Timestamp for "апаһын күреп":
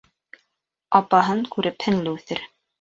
1.01-1.89